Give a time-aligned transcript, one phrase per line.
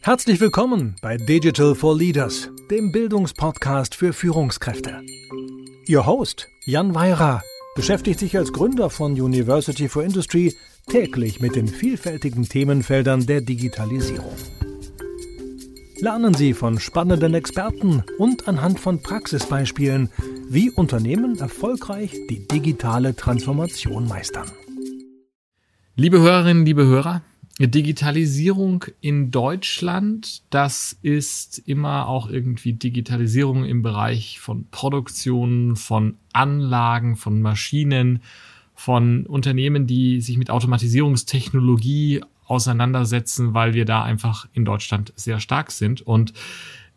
[0.00, 5.02] Herzlich willkommen bei Digital for Leaders, dem Bildungspodcast für Führungskräfte.
[5.86, 7.42] Ihr Host, Jan Weira,
[7.74, 10.54] beschäftigt sich als Gründer von University for Industry
[10.86, 14.36] täglich mit den vielfältigen Themenfeldern der Digitalisierung.
[15.98, 20.10] Lernen Sie von spannenden Experten und anhand von Praxisbeispielen,
[20.48, 24.46] wie Unternehmen erfolgreich die digitale Transformation meistern.
[25.96, 27.22] Liebe Hörerinnen, liebe Hörer,
[27.60, 37.16] Digitalisierung in Deutschland, das ist immer auch irgendwie Digitalisierung im Bereich von Produktion, von Anlagen,
[37.16, 38.22] von Maschinen,
[38.74, 45.70] von Unternehmen, die sich mit Automatisierungstechnologie auseinandersetzen, weil wir da einfach in Deutschland sehr stark
[45.70, 46.02] sind.
[46.02, 46.32] Und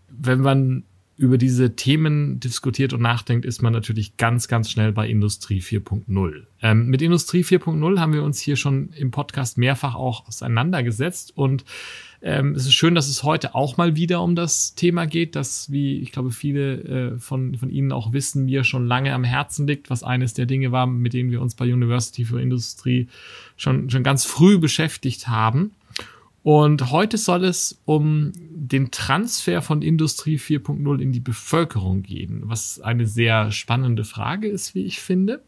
[0.09, 0.83] wenn man
[1.17, 6.43] über diese Themen diskutiert und nachdenkt, ist man natürlich ganz, ganz schnell bei Industrie 4.0.
[6.61, 11.65] Ähm, mit Industrie 4.0 haben wir uns hier schon im Podcast mehrfach auch auseinandergesetzt und
[12.21, 15.71] ähm, es ist schön, dass es heute auch mal wieder um das Thema geht, das,
[15.71, 19.67] wie ich glaube, viele äh, von, von Ihnen auch wissen, mir schon lange am Herzen
[19.67, 23.07] liegt, was eines der Dinge war, mit denen wir uns bei University for Industry
[23.55, 25.71] schon, schon ganz früh beschäftigt haben.
[26.47, 32.79] Und heute soll es um den Transfer von Industrie 4.0 in die Bevölkerung gehen, was
[32.79, 35.43] eine sehr spannende Frage ist, wie ich finde.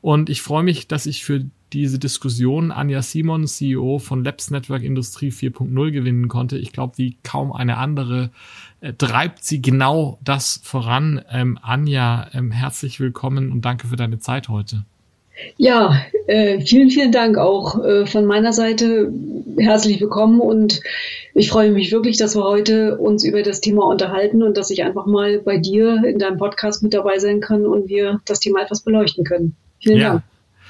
[0.00, 4.82] Und ich freue mich, dass ich für diese Diskussion Anja Simon, CEO von Labs Network
[4.82, 6.58] Industrie 4.0 gewinnen konnte.
[6.58, 8.32] Ich glaube, wie kaum eine andere
[8.80, 11.22] äh, treibt sie genau das voran.
[11.30, 14.86] Ähm, Anja, ähm, herzlich willkommen und danke für deine Zeit heute.
[15.56, 19.12] Ja, äh, vielen, vielen Dank auch äh, von meiner Seite.
[19.58, 20.80] Herzlich willkommen und
[21.34, 24.82] ich freue mich wirklich, dass wir heute uns über das Thema unterhalten und dass ich
[24.82, 28.62] einfach mal bei dir in deinem Podcast mit dabei sein kann und wir das Thema
[28.62, 29.56] etwas beleuchten können.
[29.80, 30.08] Vielen ja.
[30.10, 30.22] Dank.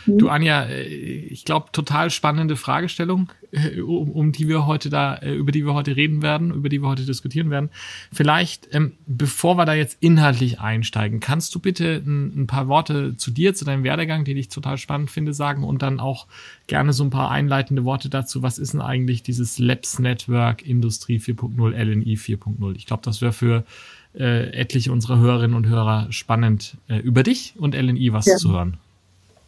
[0.07, 5.15] Du Anja, äh, ich glaube total spannende Fragestellung, äh, um, um, die wir heute da,
[5.17, 7.71] äh, über die wir heute reden werden, über die wir heute diskutieren werden.
[8.13, 13.17] Vielleicht, ähm, bevor wir da jetzt inhaltlich einsteigen, kannst du bitte ein, ein, paar Worte
[13.17, 16.27] zu dir, zu deinem Werdegang, den ich total spannend finde, sagen und dann auch
[16.67, 18.43] gerne so ein paar einleitende Worte dazu.
[18.43, 22.77] Was ist denn eigentlich dieses Labs Network Industrie 4.0, LNI 4.0?
[22.77, 23.65] Ich glaube, das wäre für
[24.15, 28.37] äh, etliche unserer Hörerinnen und Hörer spannend, äh, über dich und LNI was ja.
[28.37, 28.79] zu hören.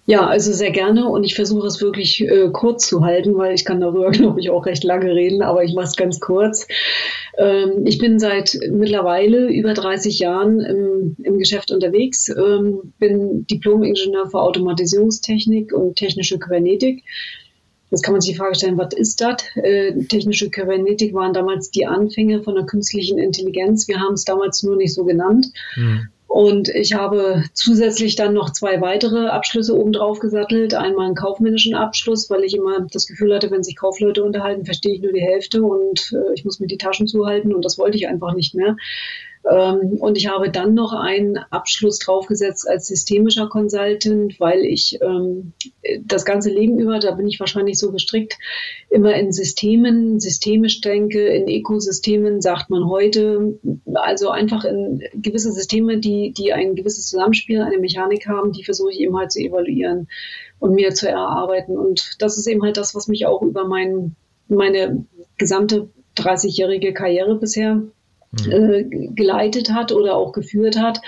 [0.07, 3.65] Ja, also sehr gerne und ich versuche es wirklich äh, kurz zu halten, weil ich
[3.65, 6.67] kann darüber, glaube ich, auch recht lange reden, aber ich mache es ganz kurz.
[7.39, 14.29] Ähm, ich bin seit mittlerweile über 30 Jahren im, im Geschäft unterwegs, ähm, bin Diplom-Ingenieur
[14.29, 17.03] für Automatisierungstechnik und technische Kybernetik.
[17.91, 19.37] Jetzt kann man sich die Frage stellen, was ist das?
[19.55, 23.89] Äh, technische Kybernetik waren damals die Anfänge von der künstlichen Intelligenz.
[23.89, 25.47] Wir haben es damals nur nicht so genannt.
[25.77, 26.09] Mhm.
[26.35, 30.75] Und ich habe zusätzlich dann noch zwei weitere Abschlüsse obendrauf gesattelt.
[30.75, 34.97] Einmal einen kaufmännischen Abschluss, weil ich immer das Gefühl hatte, wenn sich Kaufleute unterhalten, verstehe
[34.97, 37.97] ich nur die Hälfte und äh, ich muss mir die Taschen zuhalten und das wollte
[37.97, 38.75] ich einfach nicht mehr.
[39.51, 45.53] Ähm, und ich habe dann noch einen Abschluss draufgesetzt als systemischer Consultant, weil ich ähm,
[46.01, 48.39] das ganze Leben über, da bin ich wahrscheinlich so gestrickt,
[48.89, 53.59] immer in Systemen, systemisch denke, in Ökosystemen sagt man heute,
[53.95, 58.93] also einfach in gewisse Systeme, die, die ein gewisses Zusammenspiel, eine Mechanik haben, die versuche
[58.93, 60.09] ich eben halt zu evaluieren
[60.59, 61.77] und mir zu erarbeiten.
[61.77, 64.17] Und das ist eben halt das, was mich auch über mein,
[64.49, 65.05] meine
[65.37, 67.83] gesamte 30-jährige Karriere bisher.
[68.51, 71.01] Äh, geleitet hat oder auch geführt hat.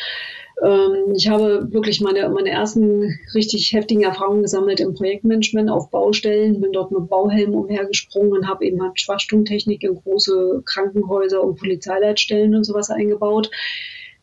[0.63, 6.61] Ähm, ich habe wirklich meine, meine ersten richtig heftigen Erfahrungen gesammelt im Projektmanagement auf Baustellen,
[6.61, 12.55] bin dort mit Bauhelm umhergesprungen und habe eben halt Schwachstumtechnik in große Krankenhäuser und Polizeileitstellen
[12.55, 13.51] und sowas eingebaut.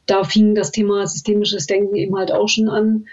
[0.06, 3.06] Da fing das Thema systemisches Denken eben halt auch schon an.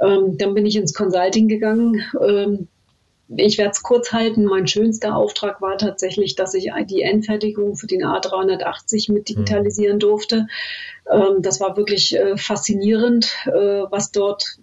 [0.00, 2.68] Ähm, dann bin ich ins Consulting gegangen, ähm,
[3.28, 4.44] ich werde es kurz halten.
[4.44, 10.46] Mein schönster Auftrag war tatsächlich, dass ich die Endfertigung für den A380 mit digitalisieren durfte.
[11.10, 14.58] Ähm, das war wirklich äh, faszinierend, äh, was dort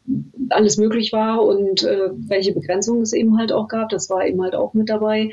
[0.49, 3.89] alles möglich war und äh, welche Begrenzungen es eben halt auch gab.
[3.89, 5.31] Das war eben halt auch mit dabei.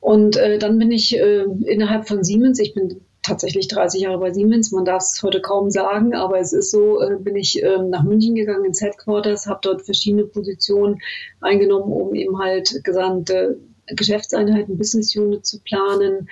[0.00, 4.32] Und äh, dann bin ich äh, innerhalb von Siemens, ich bin tatsächlich 30 Jahre bei
[4.32, 4.72] Siemens.
[4.72, 8.04] Man darf es heute kaum sagen, aber es ist so, äh, bin ich äh, nach
[8.04, 11.00] München gegangen ins Headquarters, habe dort verschiedene Positionen
[11.40, 13.58] eingenommen, um eben halt gesamte
[13.88, 16.28] Geschäftseinheiten, Business Unit zu planen,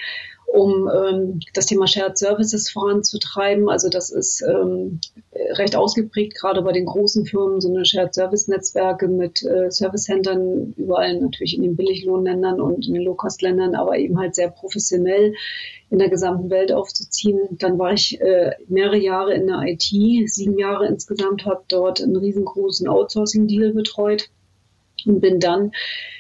[0.55, 3.69] um ähm, das Thema Shared Services voranzutreiben.
[3.69, 5.01] Also das ist ähm,
[5.59, 10.05] recht ausgeprägt, gerade bei den großen Firmen, so eine Shared Service Netzwerke mit äh, Service
[10.05, 15.35] Centern, überall natürlich in den Billiglohnländern und in den Low-Cost-Ländern, aber eben halt sehr professionell
[15.91, 17.41] in der gesamten Welt aufzuziehen.
[17.59, 19.83] Dann war ich äh, mehrere Jahre in der IT,
[20.31, 24.29] sieben Jahre insgesamt, habe dort einen riesengroßen Outsourcing-Deal betreut
[25.05, 25.73] und bin dann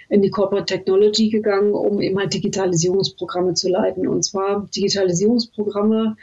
[0.08, 4.06] in die Corporate Technology gegangen, um eben halt Digitalisierungsprogramme zu leiten.
[4.06, 6.16] Und zwar Digitalisierungsprogramme,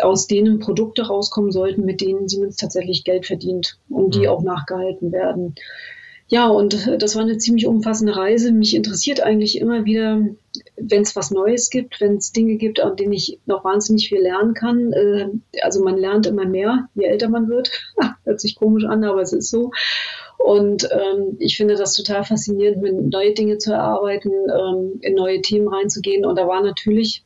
[0.00, 4.28] aus denen Produkte rauskommen sollten, mit denen Siemens tatsächlich Geld verdient, um die mhm.
[4.28, 5.54] auch nachgehalten werden.
[6.32, 8.52] Ja, und das war eine ziemlich umfassende Reise.
[8.52, 10.22] Mich interessiert eigentlich immer wieder,
[10.76, 14.22] wenn es was Neues gibt, wenn es Dinge gibt, an denen ich noch wahnsinnig viel
[14.22, 14.94] lernen kann.
[14.94, 15.28] Äh,
[15.60, 17.70] also man lernt immer mehr, je älter man wird.
[18.24, 19.72] Hört sich komisch an, aber es ist so.
[20.38, 25.40] Und ähm, ich finde das total faszinierend, mit neue Dinge zu erarbeiten, ähm, in neue
[25.40, 26.24] Themen reinzugehen.
[26.24, 27.24] Und da war natürlich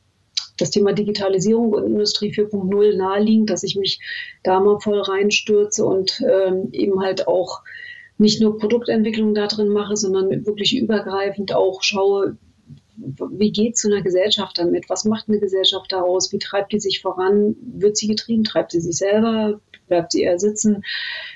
[0.57, 3.99] das Thema Digitalisierung und Industrie 4.0 naheliegend, dass ich mich
[4.43, 7.61] da mal voll reinstürze und ähm, eben halt auch
[8.17, 12.37] nicht nur Produktentwicklung da drin mache, sondern wirklich übergreifend auch schaue,
[12.97, 14.89] wie geht zu einer Gesellschaft damit?
[14.89, 16.31] Was macht eine Gesellschaft daraus?
[16.31, 17.55] Wie treibt die sich voran?
[17.61, 18.43] Wird sie getrieben?
[18.43, 19.59] Treibt sie sich selber?
[19.87, 20.83] Bleibt sie eher sitzen?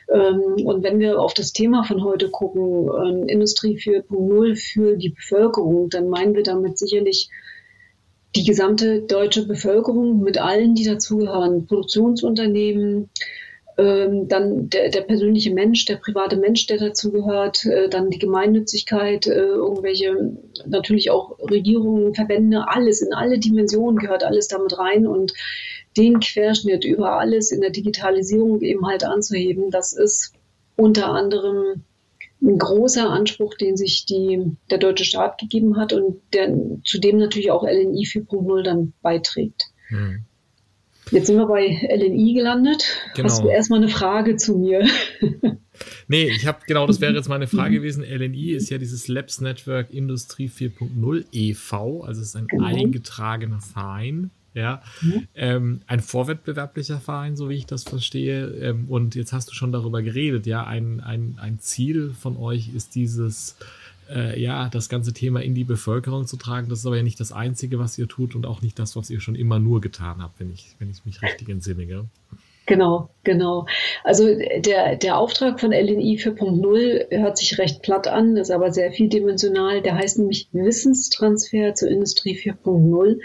[0.09, 5.09] Ähm, und wenn wir auf das Thema von heute gucken, ähm, Industrie 4.0 für die
[5.09, 7.29] Bevölkerung, dann meinen wir damit sicherlich
[8.35, 13.09] die gesamte deutsche Bevölkerung mit allen, die dazugehören, Produktionsunternehmen,
[13.77, 19.27] ähm, dann der, der, persönliche Mensch, der private Mensch, der dazugehört, äh, dann die Gemeinnützigkeit,
[19.27, 25.33] äh, irgendwelche, natürlich auch Regierungen, Verbände, alles, in alle Dimensionen gehört alles damit rein und
[25.97, 30.33] den Querschnitt über alles in der Digitalisierung eben halt anzuheben, das ist
[30.75, 31.83] unter anderem
[32.41, 37.51] ein großer Anspruch, den sich die, der deutsche Staat gegeben hat und der zudem natürlich
[37.51, 39.65] auch LNI 4.0 dann beiträgt.
[39.89, 40.23] Hm.
[41.11, 42.83] Jetzt sind wir bei LNI gelandet.
[43.15, 43.27] Genau.
[43.27, 44.87] Hast du erstmal eine Frage zu mir?
[46.07, 48.03] nee, ich habe genau, das wäre jetzt meine Frage gewesen.
[48.03, 52.65] LNI ist ja dieses Labs Network Industrie 4.0 e.V., also es ist ein genau.
[52.65, 54.31] eingetragener Verein.
[54.53, 55.27] Ja, mhm.
[55.33, 58.47] ähm, ein vorwettbewerblicher Verein, so wie ich das verstehe.
[58.47, 62.73] Ähm, und jetzt hast du schon darüber geredet, ja, ein, ein, ein Ziel von euch
[62.75, 63.55] ist dieses,
[64.09, 66.67] äh, ja, das ganze Thema in die Bevölkerung zu tragen.
[66.67, 69.09] Das ist aber ja nicht das Einzige, was ihr tut und auch nicht das, was
[69.09, 71.85] ihr schon immer nur getan habt, wenn ich, wenn ich mich richtig entsinne.
[71.85, 72.05] Gell?
[72.65, 73.65] Genau, genau.
[74.03, 78.91] Also der, der Auftrag von LNI 4.0 hört sich recht platt an, ist aber sehr
[78.91, 79.81] vieldimensional.
[79.81, 83.19] Der heißt nämlich Wissenstransfer zur Industrie 4.0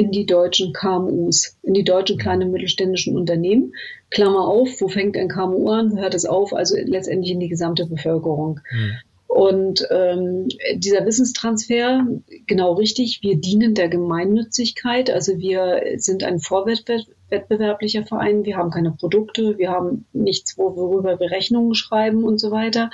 [0.00, 3.74] in die deutschen KMUs, in die deutschen kleinen mittelständischen Unternehmen.
[4.08, 6.54] Klammer auf, wo fängt ein KMU an, wo hört es auf?
[6.54, 8.60] Also letztendlich in die gesamte Bevölkerung.
[8.72, 8.92] Mhm.
[9.26, 12.06] Und ähm, dieser Wissenstransfer,
[12.46, 15.10] genau richtig, wir dienen der Gemeinnützigkeit.
[15.10, 21.30] Also wir sind ein vorwettbewerblicher Verein, wir haben keine Produkte, wir haben nichts, worüber wir
[21.30, 22.90] Rechnungen schreiben und so weiter.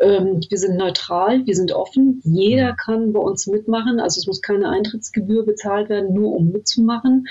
[0.00, 2.20] Ähm, wir sind neutral, wir sind offen.
[2.24, 4.00] Jeder kann bei uns mitmachen.
[4.00, 7.26] Also es muss keine Eintrittsgebühr bezahlt werden, nur um mitzumachen.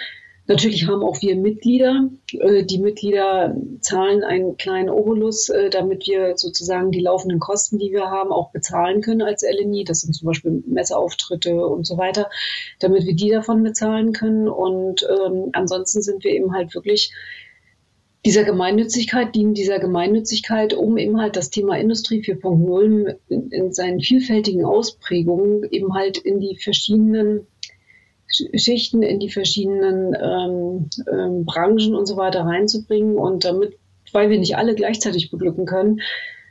[0.50, 2.10] Natürlich haben auch wir Mitglieder.
[2.31, 7.92] Äh, die Mitglieder zahlen einen kleinen Obolus, äh, damit wir sozusagen die laufenden Kosten, die
[7.92, 9.84] wir haben, auch bezahlen können als LNI.
[9.84, 12.30] Das sind zum Beispiel Messeauftritte und so weiter,
[12.80, 14.48] damit wir die davon bezahlen können.
[14.48, 17.12] Und ähm, ansonsten sind wir eben halt wirklich
[18.28, 24.02] dieser Gemeinnützigkeit, dienen dieser Gemeinnützigkeit, um eben halt das Thema Industrie 4.0 in, in seinen
[24.02, 27.48] vielfältigen Ausprägungen eben halt in die verschiedenen
[28.30, 33.16] Schichten in die verschiedenen ähm, ähm, Branchen und so weiter reinzubringen.
[33.16, 33.78] Und damit,
[34.12, 36.02] weil wir nicht alle gleichzeitig beglücken können,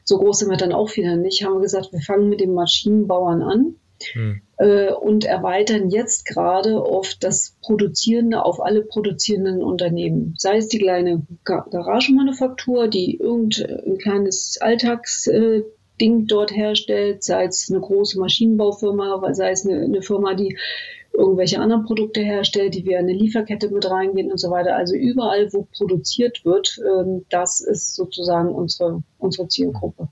[0.02, 2.54] so groß sind wir dann auch wieder nicht, haben wir gesagt, wir fangen mit den
[2.54, 3.74] Maschinenbauern an
[4.12, 4.40] hm.
[4.58, 10.34] Äh, und erweitern jetzt gerade oft das Produzierende auf alle produzierenden Unternehmen.
[10.38, 17.80] Sei es die kleine Garagenmanufaktur, die irgendein kleines Alltagsding äh, dort herstellt, sei es eine
[17.80, 20.56] große Maschinenbaufirma, sei es eine, eine Firma, die
[21.12, 24.76] irgendwelche anderen Produkte herstellt, die wir in eine Lieferkette mit reingehen und so weiter.
[24.76, 30.08] Also überall, wo produziert wird, ähm, das ist sozusagen unsere, unsere Zielgruppe.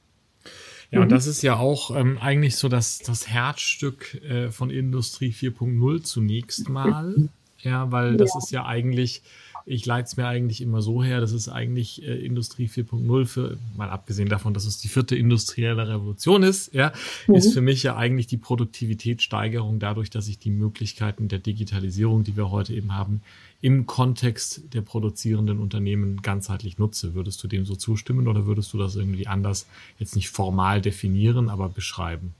[0.95, 1.11] Ja, und mhm.
[1.11, 6.69] das ist ja auch ähm, eigentlich so das, das Herzstück äh, von Industrie 4.0 zunächst
[6.69, 7.29] mal.
[7.61, 8.39] Ja, weil das ja.
[8.39, 9.23] ist ja eigentlich
[9.67, 13.57] ich leite es mir eigentlich immer so her, das ist eigentlich äh, Industrie 4.0 für,
[13.77, 16.93] mal abgesehen davon, dass es die vierte industrielle Revolution ist, ja,
[17.27, 17.35] mhm.
[17.35, 22.37] ist für mich ja eigentlich die Produktivitätssteigerung dadurch, dass ich die Möglichkeiten der Digitalisierung, die
[22.37, 23.23] wir heute eben haben,
[23.65, 27.15] im Kontext der produzierenden Unternehmen ganzheitlich nutze.
[27.15, 29.67] Würdest du dem so zustimmen oder würdest du das irgendwie anders
[29.99, 32.35] jetzt nicht formal definieren, aber beschreiben?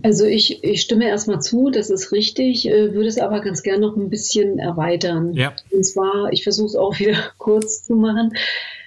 [0.00, 3.80] Also ich, ich stimme erstmal zu, das ist richtig, äh, würde es aber ganz gern
[3.80, 5.34] noch ein bisschen erweitern.
[5.34, 5.56] Ja.
[5.72, 8.30] Und zwar, ich versuche es auch wieder kurz zu machen.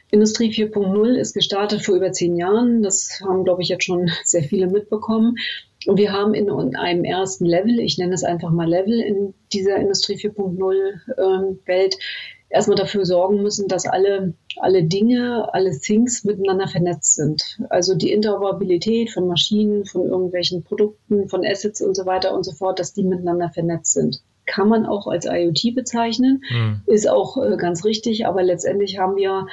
[0.10, 2.82] Industrie 4.0 ist gestartet vor über zehn Jahren.
[2.82, 5.36] Das haben, glaube ich, jetzt schon sehr viele mitbekommen.
[5.88, 9.78] Und wir haben in, einem ersten Level, ich nenne es einfach mal Level in dieser
[9.78, 11.98] Industrie 4.0 ähm, Welt,
[12.52, 17.60] erstmal dafür sorgen müssen, dass alle, alle Dinge, alle Things miteinander vernetzt sind.
[17.70, 22.52] Also die Interoperabilität von Maschinen, von irgendwelchen Produkten, von Assets und so weiter und so
[22.52, 24.22] fort, dass die miteinander vernetzt sind.
[24.46, 26.82] Kann man auch als IoT bezeichnen, mhm.
[26.86, 29.48] ist auch äh, ganz richtig, aber letztendlich haben wir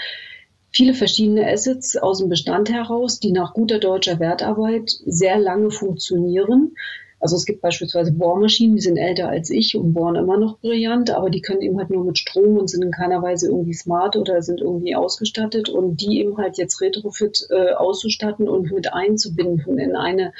[0.70, 6.74] viele verschiedene Assets aus dem Bestand heraus, die nach guter deutscher Wertarbeit sehr lange funktionieren.
[7.20, 11.10] Also es gibt beispielsweise Bohrmaschinen, die sind älter als ich und bohren immer noch brillant,
[11.10, 14.14] aber die können eben halt nur mit Strom und sind in keiner Weise irgendwie smart
[14.14, 15.68] oder sind irgendwie ausgestattet.
[15.68, 20.32] Und die eben halt jetzt Retrofit äh, auszustatten und mit einzubinden in eine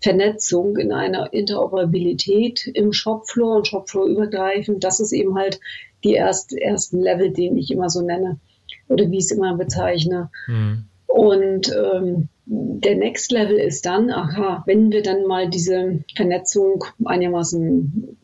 [0.00, 5.60] Vernetzung, in eine Interoperabilität im Shopfloor und Shopfloor übergreifend, das ist eben halt
[6.02, 8.40] die erst, ersten Level, den ich immer so nenne
[8.88, 10.30] oder wie ich es immer bezeichne.
[10.46, 10.84] Mhm.
[11.06, 18.16] Und ähm, der Next Level ist dann, aha, wenn wir dann mal diese Vernetzung einigermaßen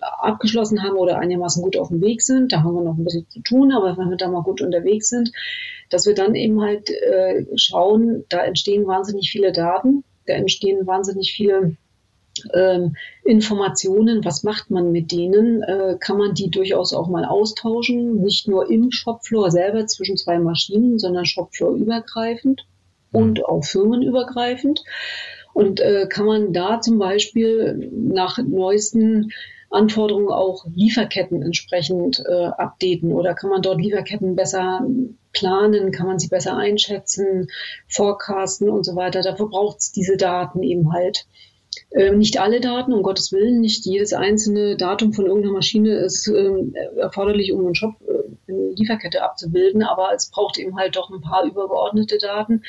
[0.00, 3.28] abgeschlossen haben oder einigermaßen gut auf dem Weg sind, da haben wir noch ein bisschen
[3.28, 5.32] zu tun, aber wenn wir da mal gut unterwegs sind,
[5.90, 11.32] dass wir dann eben halt äh, schauen, da entstehen wahnsinnig viele Daten, da entstehen wahnsinnig
[11.32, 11.76] viele
[12.52, 18.22] ähm, Informationen, was macht man mit denen, äh, kann man die durchaus auch mal austauschen,
[18.22, 22.66] nicht nur im Shopfloor selber zwischen zwei Maschinen, sondern Shopfloor übergreifend
[23.12, 24.82] und auch firmenübergreifend.
[25.52, 29.30] Und äh, kann man da zum Beispiel nach neuesten
[29.70, 34.86] Anforderungen auch Lieferketten entsprechend äh, updaten oder kann man dort Lieferketten besser
[35.32, 37.48] planen, kann man sie besser einschätzen,
[37.88, 39.22] forecasten und so weiter.
[39.22, 41.26] Dafür braucht es diese Daten eben halt.
[41.90, 46.26] Ähm, nicht alle Daten, um Gottes Willen, nicht jedes einzelne Datum von irgendeiner Maschine ist
[46.28, 51.10] ähm, erforderlich, um einen Shop, äh, eine Lieferkette abzubilden, aber es braucht eben halt doch
[51.10, 52.62] ein paar übergeordnete Daten.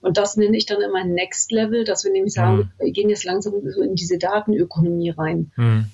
[0.00, 2.70] Und das nenne ich dann immer Next Level, dass wir nämlich sagen, mhm.
[2.78, 5.50] wir gehen jetzt langsam so in diese Datenökonomie rein.
[5.56, 5.86] Mhm.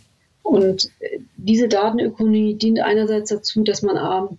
[0.43, 4.31] Und äh, diese Datenökonomie dient einerseits dazu, dass man A,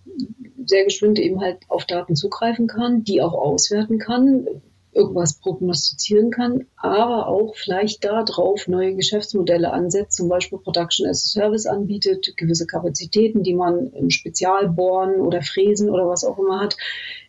[0.66, 4.46] sehr geschwind eben halt auf Daten zugreifen kann, die auch auswerten kann,
[4.92, 11.40] irgendwas prognostizieren kann, aber auch vielleicht darauf neue Geschäftsmodelle ansetzt, zum Beispiel Production as a
[11.40, 16.76] Service anbietet, gewisse Kapazitäten, die man im Spezialbohren oder Fräsen oder was auch immer hat,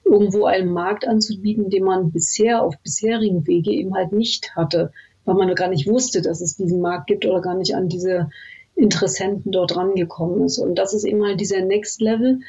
[0.03, 4.91] irgendwo einen Markt anzubieten, den man bisher auf bisherigen Wege eben halt nicht hatte,
[5.25, 8.29] weil man gar nicht wusste, dass es diesen Markt gibt oder gar nicht an diese
[8.75, 10.57] Interessenten dort rangekommen ist.
[10.57, 12.39] Und das ist eben halt dieser Next Level,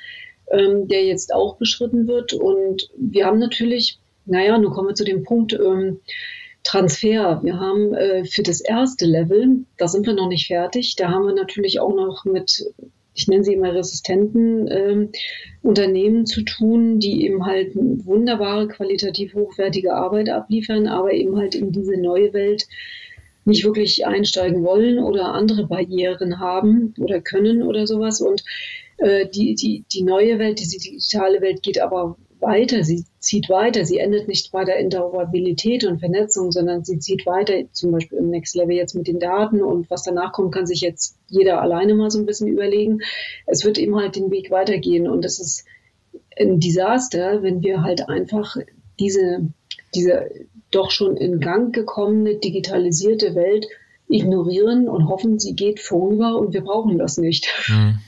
[0.50, 2.32] ähm, der jetzt auch beschritten wird.
[2.32, 6.00] Und wir haben natürlich naja, nun kommen wir zu dem Punkt ähm,
[6.64, 7.40] Transfer.
[7.42, 11.26] Wir haben äh, für das erste Level, da sind wir noch nicht fertig, da haben
[11.26, 12.64] wir natürlich auch noch mit,
[13.14, 15.08] ich nenne sie immer resistenten ähm,
[15.62, 21.72] Unternehmen zu tun, die eben halt wunderbare, qualitativ hochwertige Arbeit abliefern, aber eben halt in
[21.72, 22.66] diese neue Welt
[23.44, 28.20] nicht wirklich einsteigen wollen oder andere Barrieren haben oder können oder sowas.
[28.20, 28.44] Und
[28.98, 33.84] äh, die, die, die neue Welt, diese digitale Welt geht aber weiter, sie zieht weiter,
[33.84, 38.30] sie endet nicht bei der Interoperabilität und Vernetzung, sondern sie zieht weiter, zum Beispiel im
[38.30, 41.94] Next Level jetzt mit den Daten und was danach kommt, kann sich jetzt jeder alleine
[41.94, 43.00] mal so ein bisschen überlegen.
[43.46, 45.64] Es wird eben halt den Weg weitergehen und es ist
[46.38, 48.56] ein Desaster, wenn wir halt einfach
[48.98, 49.46] diese,
[49.94, 50.30] diese
[50.70, 53.66] doch schon in Gang gekommene digitalisierte Welt
[54.12, 57.48] ignorieren und hoffen, sie geht vorüber und wir brauchen das nicht.
[57.68, 57.98] Mhm.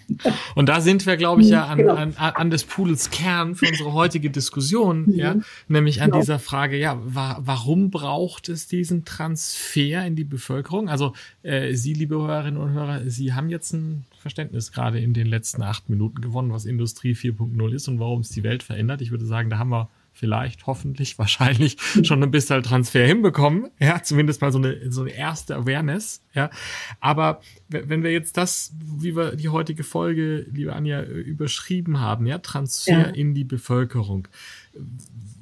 [0.54, 1.94] Und da sind wir, glaube ich, ja an, genau.
[1.94, 5.14] an, an des Pudels Kern für unsere heutige Diskussion, mhm.
[5.14, 5.36] ja,
[5.68, 6.20] nämlich an genau.
[6.20, 10.88] dieser Frage, ja, wa warum braucht es diesen Transfer in die Bevölkerung?
[10.88, 15.26] Also äh, Sie, liebe Hörerinnen und Hörer, Sie haben jetzt ein Verständnis gerade in den
[15.26, 19.00] letzten acht Minuten gewonnen, was Industrie 4.0 ist und warum es die Welt verändert.
[19.00, 23.70] Ich würde sagen, da haben wir vielleicht, hoffentlich, wahrscheinlich schon ein bisschen Transfer hinbekommen.
[23.78, 26.22] Ja, zumindest mal so eine, so eine erste Awareness.
[26.32, 26.50] Ja,
[27.00, 32.38] aber wenn wir jetzt das, wie wir die heutige Folge, liebe Anja, überschrieben haben, ja,
[32.38, 33.02] Transfer ja.
[33.02, 34.28] in die Bevölkerung,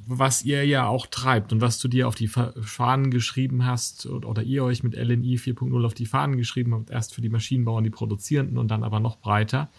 [0.06, 4.42] was ihr ja auch treibt und was du dir auf die Fahnen geschrieben hast oder
[4.42, 7.90] ihr euch mit LNI 4.0 auf die Fahnen geschrieben habt, erst für die Maschinenbauern, die
[7.90, 9.70] Produzierenden und dann aber noch breiter.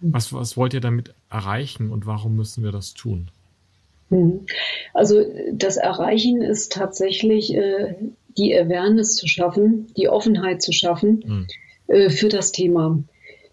[0.00, 3.30] Was, was wollt ihr damit erreichen und warum müssen wir das tun?
[4.12, 4.40] Mhm.
[4.94, 7.94] Also das Erreichen ist tatsächlich äh,
[8.36, 11.46] die Awareness zu schaffen, die Offenheit zu schaffen mhm.
[11.88, 13.02] äh, für das Thema.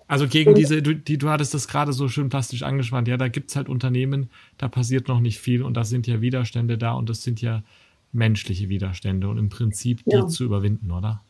[0.07, 3.17] Also gegen Und, diese, du, die, du hattest das gerade so schön plastisch angespannt, ja,
[3.17, 6.77] da gibt es halt Unternehmen, da passiert noch nicht viel und da sind ja Widerstände
[6.77, 7.63] da und das sind ja
[8.11, 10.27] menschliche Widerstände und im Prinzip die ja.
[10.27, 11.21] zu überwinden, oder?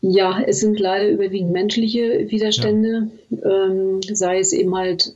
[0.00, 3.66] Ja, es sind leider überwiegend menschliche Widerstände, ja.
[3.66, 5.14] ähm, sei es eben halt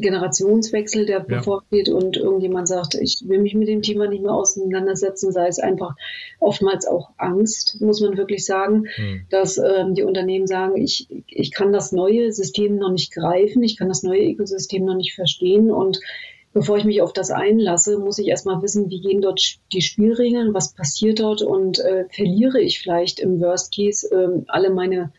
[0.00, 1.24] Generationswechsel, der ja.
[1.24, 5.58] bevorsteht und irgendjemand sagt, ich will mich mit dem Thema nicht mehr auseinandersetzen, sei es
[5.58, 5.94] einfach
[6.40, 9.22] oftmals auch Angst, muss man wirklich sagen, mhm.
[9.30, 13.76] dass ähm, die Unternehmen sagen, ich, ich kann das neue System noch nicht greifen, ich
[13.76, 16.00] kann das neue Ökosystem noch nicht verstehen und
[16.52, 20.54] bevor ich mich auf das einlasse, muss ich erstmal wissen, wie gehen dort die Spielregeln,
[20.54, 25.12] was passiert dort und äh, verliere ich vielleicht im Worst Case äh, alle meine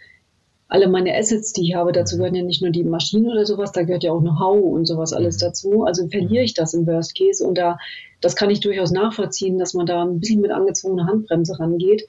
[0.70, 3.72] alle meine Assets, die ich habe, dazu gehören ja nicht nur die Maschinen oder sowas,
[3.72, 5.40] da gehört ja auch Know-how und sowas alles mhm.
[5.42, 5.84] dazu.
[5.84, 7.78] Also verliere ich das im Worst Case und da,
[8.22, 12.08] das kann ich durchaus nachvollziehen, dass man da ein bisschen mit angezwungener Handbremse rangeht.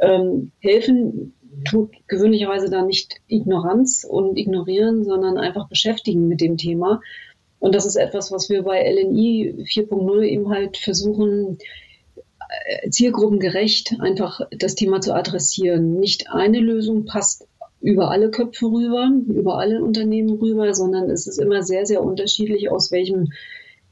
[0.00, 1.34] Ähm, helfen
[1.68, 7.00] tut gewöhnlicherweise da nicht Ignoranz und ignorieren, sondern einfach beschäftigen mit dem Thema.
[7.60, 11.58] Und das ist etwas, was wir bei LNI 4.0 eben halt versuchen,
[12.16, 16.00] äh, zielgruppengerecht einfach das Thema zu adressieren.
[16.00, 17.46] Nicht eine Lösung passt
[17.80, 22.70] über alle Köpfe rüber, über alle Unternehmen rüber, sondern es ist immer sehr, sehr unterschiedlich,
[22.70, 23.32] aus welchem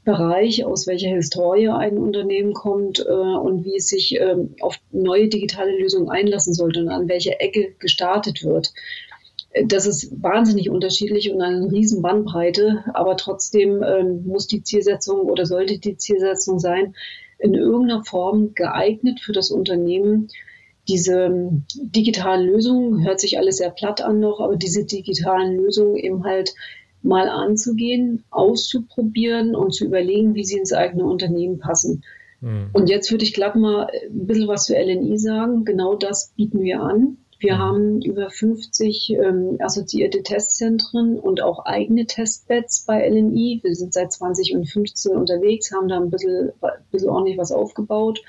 [0.05, 5.27] Bereich, aus welcher Historie ein Unternehmen kommt äh, und wie es sich äh, auf neue
[5.27, 8.73] digitale Lösungen einlassen sollte und an welcher Ecke gestartet wird.
[9.65, 15.45] Das ist wahnsinnig unterschiedlich und eine riesen Bandbreite, aber trotzdem äh, muss die Zielsetzung oder
[15.45, 16.95] sollte die Zielsetzung sein,
[17.39, 20.29] in irgendeiner Form geeignet für das Unternehmen
[20.89, 21.29] diese
[21.75, 26.53] digitalen Lösungen, hört sich alles sehr platt an noch, aber diese digitalen Lösungen eben halt
[27.01, 32.03] mal anzugehen, auszuprobieren und zu überlegen, wie sie ins eigene Unternehmen passen.
[32.41, 32.69] Mhm.
[32.73, 35.63] Und jetzt würde ich glatt mal ein bisschen was zu LNI sagen.
[35.63, 37.17] Genau das bieten wir an.
[37.39, 37.59] Wir mhm.
[37.59, 43.61] haben über 50 ähm, assoziierte Testzentren und auch eigene Testbeds bei LNI.
[43.63, 48.21] Wir sind seit 2015 unterwegs, haben da ein bisschen, ein bisschen ordentlich was aufgebaut.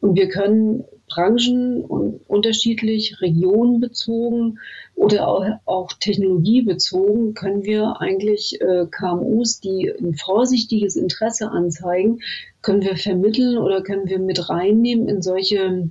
[0.00, 4.58] Und wir können branchen- und unterschiedlich regionenbezogen
[4.94, 12.20] oder auch, auch technologiebezogen können wir eigentlich äh, KMUs, die ein vorsichtiges Interesse anzeigen,
[12.62, 15.90] können wir vermitteln oder können wir mit reinnehmen in solche,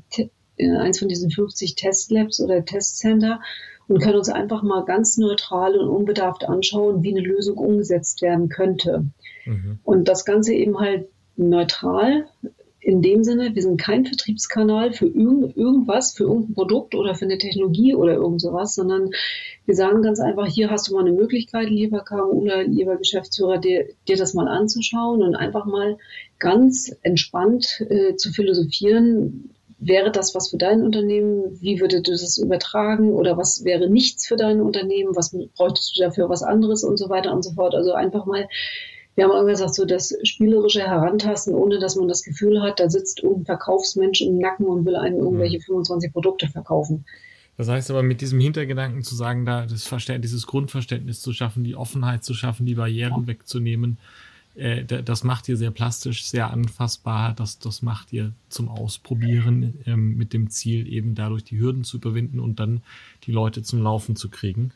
[0.57, 3.39] in eins von diesen 50 Testlabs oder Testcenter
[3.88, 8.50] und können uns einfach mal ganz neutral und unbedarft anschauen, wie eine Lösung umgesetzt werden
[8.50, 9.05] könnte.
[9.45, 9.79] Mhm.
[9.83, 11.07] Und das Ganze eben halt
[11.38, 12.25] neutral,
[12.86, 17.25] in dem Sinne, wir sind kein Vertriebskanal für irgend, irgendwas, für irgendein Produkt oder für
[17.25, 19.10] eine Technologie oder irgend sowas, sondern
[19.65, 23.57] wir sagen ganz einfach, hier hast du mal eine Möglichkeit, lieber KMU oder lieber Geschäftsführer,
[23.57, 25.98] dir, dir das mal anzuschauen und einfach mal
[26.38, 31.59] ganz entspannt äh, zu philosophieren, wäre das was für dein Unternehmen?
[31.59, 33.14] Wie würdest du das übertragen?
[33.14, 35.16] Oder was wäre nichts für dein Unternehmen?
[35.16, 37.74] Was bräuchtest du dafür was anderes und so weiter und so fort?
[37.74, 38.48] Also einfach mal
[39.16, 42.90] wir haben auch gesagt, so das spielerische Herantasten, ohne dass man das Gefühl hat, da
[42.90, 46.14] sitzt irgendein Verkaufsmensch im Nacken und will einem irgendwelche 25 mhm.
[46.14, 47.06] Produkte verkaufen.
[47.58, 51.64] Das heißt aber mit diesem Hintergedanken zu sagen, da das Verständnis, dieses Grundverständnis zu schaffen,
[51.64, 53.28] die Offenheit zu schaffen, die Barrieren ja.
[53.28, 53.98] wegzunehmen,
[54.56, 57.34] äh, das macht ihr sehr plastisch, sehr anfassbar.
[57.34, 61.98] Das, das macht ihr zum Ausprobieren ähm, mit dem Ziel, eben dadurch die Hürden zu
[61.98, 62.82] überwinden und dann
[63.24, 64.74] die Leute zum Laufen zu kriegen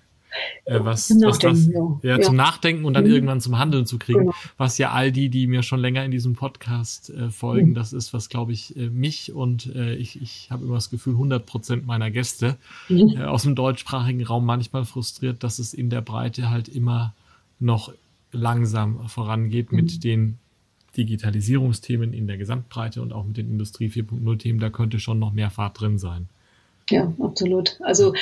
[0.65, 1.99] äh, was, was das, ja.
[2.03, 3.11] ja, zum Nachdenken und dann mhm.
[3.11, 4.19] irgendwann zum Handeln zu kriegen.
[4.19, 4.33] Genau.
[4.57, 7.73] Was ja all die, die mir schon länger in diesem Podcast äh, folgen, mhm.
[7.73, 11.13] das ist, was glaube ich äh, mich und äh, ich, ich habe immer das Gefühl,
[11.13, 13.15] 100 Prozent meiner Gäste mhm.
[13.17, 17.13] äh, aus dem deutschsprachigen Raum manchmal frustriert, dass es in der Breite halt immer
[17.59, 17.91] noch
[18.31, 19.99] langsam vorangeht mit mhm.
[19.99, 20.39] den
[20.97, 24.59] Digitalisierungsthemen in der Gesamtbreite und auch mit den Industrie 4.0 Themen.
[24.59, 26.27] Da könnte schon noch mehr Fahrt drin sein.
[26.89, 27.79] Ja, absolut.
[27.83, 28.13] Also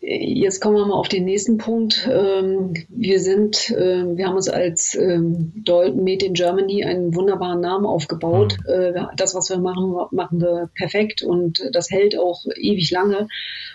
[0.00, 2.08] Jetzt kommen wir mal auf den nächsten Punkt.
[2.10, 7.84] Ähm, wir sind, ähm, wir haben uns als ähm, Made in Germany einen wunderbaren Namen
[7.84, 8.58] aufgebaut.
[8.64, 8.72] Mhm.
[8.72, 13.26] Äh, das, was wir machen, machen wir perfekt und das hält auch ewig lange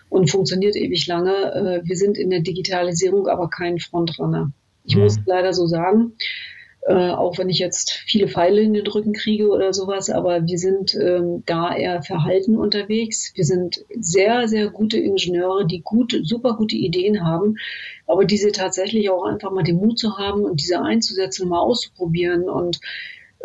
[0.07, 1.33] und funktioniert ewig lange.
[1.83, 4.51] Äh, wir sind in der Digitalisierung aber kein Frontrunner.
[4.85, 5.03] Ich mhm.
[5.03, 6.13] muss leider so sagen.
[6.85, 10.57] Äh, auch wenn ich jetzt viele Pfeile in den Rücken kriege oder sowas, aber wir
[10.57, 13.31] sind ähm, da eher verhalten unterwegs.
[13.35, 17.55] Wir sind sehr, sehr gute Ingenieure, die gute, super gute Ideen haben,
[18.05, 22.49] aber diese tatsächlich auch einfach mal den Mut zu haben und diese einzusetzen, mal auszuprobieren
[22.49, 22.81] und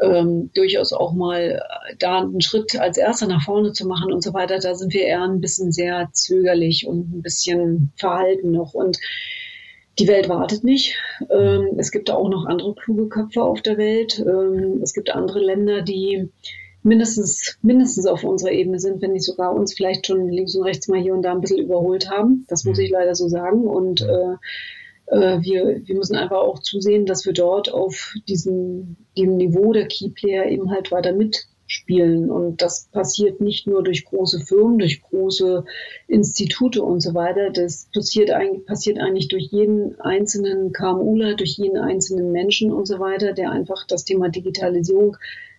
[0.03, 1.62] ähm, durchaus auch mal
[2.01, 5.07] da einen Schritt als erster nach vorne zu machen und so weiter, da sind wir
[5.07, 8.74] eher ein bisschen sehr zögerlich und ein bisschen verhalten noch.
[8.74, 8.98] Und
[9.98, 10.96] die Welt wartet nicht.
[11.30, 14.18] Ähm, es gibt da auch noch andere kluge Köpfe auf der Welt.
[14.18, 16.30] Ähm, es gibt andere Länder, die
[16.82, 20.88] mindestens, mindestens auf unserer Ebene sind, wenn nicht sogar uns vielleicht schon links und rechts
[20.88, 22.44] mal hier und da ein bisschen überholt haben.
[22.48, 22.84] Das muss mhm.
[22.84, 23.66] ich leider so sagen.
[23.66, 24.34] Und äh,
[25.06, 29.88] äh, wir, wir müssen einfach auch zusehen, dass wir dort auf diesem, dem Niveau der
[29.88, 32.31] Key Player eben halt weiter mit spielen.
[32.31, 35.64] Und das passiert nicht nur durch große Firmen, durch große
[36.09, 37.50] Institute und so weiter.
[37.50, 42.98] Das passiert eigentlich, passiert eigentlich durch jeden einzelnen KMUler, durch jeden einzelnen Menschen und so
[42.98, 45.16] weiter, der einfach das Thema Digitalisierung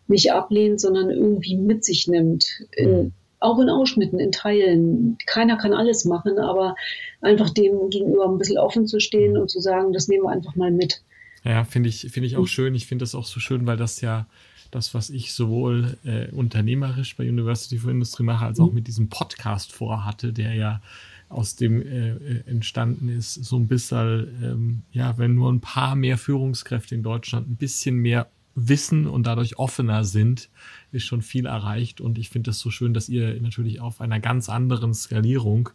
[0.08, 2.66] nicht ablehnt, sondern irgendwie mit sich nimmt.
[2.76, 3.14] In, mhm.
[3.40, 5.18] auch in Ausschnitten, in Teilen.
[5.28, 6.76] Keiner kann alles machen, aber
[7.22, 10.56] einfach dem gegenüber ein bisschen offen zu stehen und zu sagen, das nehmen wir einfach
[10.56, 11.04] mal mit.
[11.46, 12.74] Ja, finde ich, finde ich auch schön.
[12.74, 14.28] Ich finde das auch so schön, weil das ja
[14.72, 18.76] das, was ich sowohl äh, unternehmerisch bei University for Industry mache, als auch mhm.
[18.76, 20.82] mit diesem Podcast vorhatte, der ja
[21.30, 25.96] aus dem äh, äh, entstanden ist, so ein bisschen, ähm, ja, wenn nur ein paar
[25.96, 30.50] mehr Führungskräfte in Deutschland ein bisschen mehr wissen und dadurch offener sind,
[30.92, 32.02] ist schon viel erreicht.
[32.02, 35.70] Und ich finde das so schön, dass ihr natürlich auf einer ganz anderen Skalierung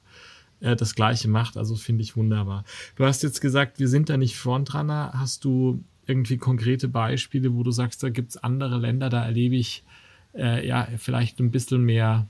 [0.60, 1.56] äh, das Gleiche macht.
[1.56, 2.64] Also finde ich wunderbar.
[2.96, 5.12] Du hast jetzt gesagt, wir sind da nicht Frontrunner.
[5.14, 9.56] Hast du irgendwie konkrete Beispiele, wo du sagst, da gibt es andere Länder, da erlebe
[9.56, 9.82] ich
[10.34, 12.26] äh, ja vielleicht ein bisschen mehr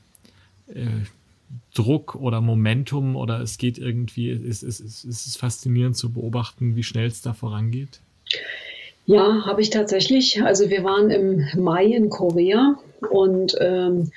[0.69, 0.87] äh,
[1.75, 6.77] Druck oder Momentum oder es geht irgendwie, es, es, es, es ist faszinierend zu beobachten,
[6.77, 8.01] wie schnell es da vorangeht?
[9.07, 10.43] Ja, habe ich tatsächlich.
[10.43, 12.77] Also wir waren im Mai in Korea
[13.11, 14.11] und ähm,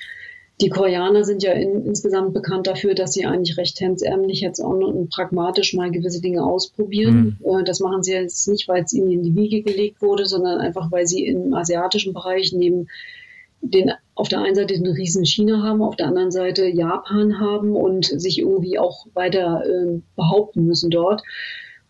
[0.60, 4.70] die Koreaner sind ja in, insgesamt bekannt dafür, dass sie eigentlich recht hemdsärmlich jetzt auch
[4.70, 7.38] und pragmatisch mal gewisse Dinge ausprobieren.
[7.40, 7.60] Mhm.
[7.60, 10.60] Äh, das machen sie jetzt nicht, weil es ihnen in die Wiege gelegt wurde, sondern
[10.60, 12.88] einfach, weil sie im asiatischen Bereich neben
[13.60, 17.74] den auf der einen Seite den riesen China haben, auf der anderen Seite Japan haben
[17.74, 21.22] und sich irgendwie auch weiter äh, behaupten müssen dort.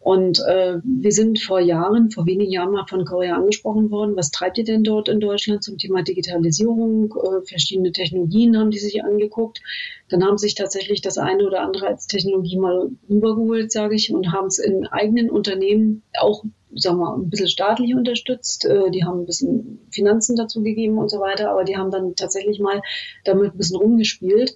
[0.00, 4.16] Und äh, wir sind vor Jahren, vor wenigen Jahren mal von Korea angesprochen worden.
[4.16, 7.12] Was treibt ihr denn dort in Deutschland zum Thema Digitalisierung?
[7.12, 9.60] Äh, verschiedene Technologien haben die sich angeguckt.
[10.08, 14.32] Dann haben sich tatsächlich das eine oder andere als Technologie mal rübergeholt, sage ich, und
[14.32, 18.66] haben es in eigenen Unternehmen auch sagen wir, ein bisschen staatlich unterstützt.
[18.66, 22.14] Äh, die haben ein bisschen Finanzen dazu gegeben und so weiter, aber die haben dann
[22.14, 22.82] tatsächlich mal
[23.24, 24.54] damit ein bisschen rumgespielt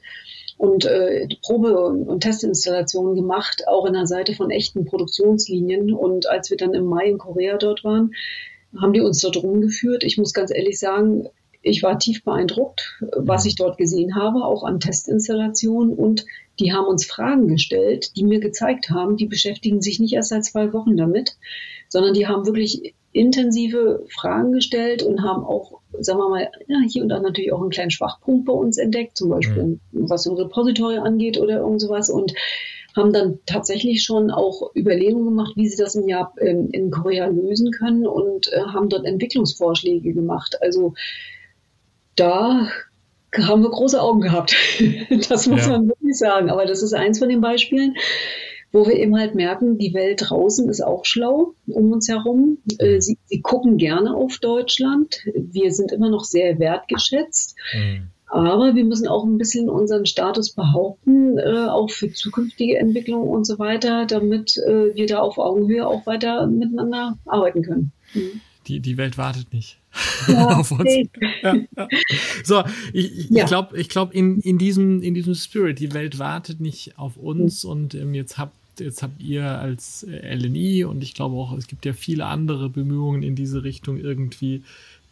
[0.62, 5.92] und äh, Probe- und Testinstallationen gemacht, auch in der Seite von echten Produktionslinien.
[5.92, 8.14] Und als wir dann im Mai in Korea dort waren,
[8.80, 10.04] haben die uns dort rumgeführt.
[10.04, 11.26] Ich muss ganz ehrlich sagen,
[11.62, 15.94] ich war tief beeindruckt, was ich dort gesehen habe, auch an Testinstallationen.
[15.94, 16.26] Und
[16.60, 20.44] die haben uns Fragen gestellt, die mir gezeigt haben, die beschäftigen sich nicht erst seit
[20.44, 21.38] zwei Wochen damit,
[21.88, 27.02] sondern die haben wirklich intensive Fragen gestellt und haben auch, sagen wir mal, ja, hier
[27.02, 30.10] und da natürlich auch einen kleinen Schwachpunkt bei uns entdeckt, zum Beispiel mhm.
[30.10, 32.32] was so ein Repository angeht oder irgend sowas und
[32.96, 37.26] haben dann tatsächlich schon auch Überlegungen gemacht, wie sie das im Jahr in, in Korea
[37.26, 40.58] lösen können und äh, haben dort Entwicklungsvorschläge gemacht.
[40.60, 40.94] Also
[42.16, 42.68] da
[43.40, 44.54] haben wir große Augen gehabt.
[45.28, 45.72] das muss ja.
[45.72, 46.50] man wirklich sagen.
[46.50, 47.94] Aber das ist eins von den Beispielen
[48.72, 52.58] wo wir eben halt merken, die Welt draußen ist auch schlau um uns herum.
[52.78, 55.20] Äh, sie, sie gucken gerne auf Deutschland.
[55.34, 57.56] Wir sind immer noch sehr wertgeschätzt.
[57.74, 58.08] Mhm.
[58.26, 63.46] Aber wir müssen auch ein bisschen unseren Status behaupten, äh, auch für zukünftige Entwicklungen und
[63.46, 67.92] so weiter, damit äh, wir da auf Augenhöhe auch weiter miteinander arbeiten können.
[68.14, 68.40] Mhm.
[68.68, 69.80] Die, die Welt wartet nicht.
[70.28, 70.90] Ja, auf uns.
[71.42, 71.88] Ja, ja.
[72.42, 72.62] So,
[72.94, 76.96] ich, ich glaube, ich glaub in, in, diesem, in diesem Spirit, die Welt wartet nicht
[76.96, 77.70] auf uns mhm.
[77.70, 81.66] und ähm, jetzt habt jetzt habt ihr als äh, LNI und ich glaube auch, es
[81.66, 84.62] gibt ja viele andere Bemühungen in diese Richtung irgendwie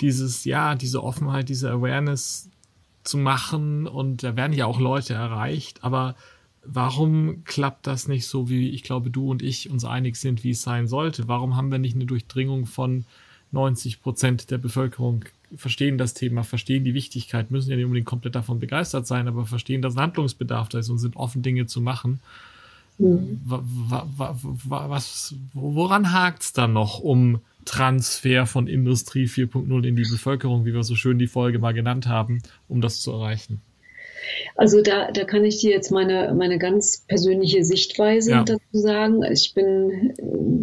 [0.00, 2.48] dieses, ja, diese Offenheit, diese Awareness
[3.04, 6.14] zu machen und da werden ja auch Leute erreicht, aber
[6.64, 10.50] warum klappt das nicht so, wie ich glaube, du und ich uns einig sind, wie
[10.50, 11.28] es sein sollte?
[11.28, 13.04] Warum haben wir nicht eine Durchdringung von
[13.52, 15.24] 90 Prozent der Bevölkerung
[15.56, 19.46] verstehen das Thema, verstehen die Wichtigkeit, müssen ja nicht unbedingt komplett davon begeistert sein, aber
[19.46, 22.20] verstehen, dass ein Handlungsbedarf da ist und sind offen, Dinge zu machen.
[24.68, 30.74] Was, woran hakt es dann noch um Transfer von Industrie 4.0 in die Bevölkerung, wie
[30.74, 33.60] wir so schön die Folge mal genannt haben, um das zu erreichen?
[34.54, 38.44] Also da, da kann ich dir jetzt meine, meine ganz persönliche Sichtweise ja.
[38.44, 39.22] dazu sagen.
[39.24, 40.14] Ich bin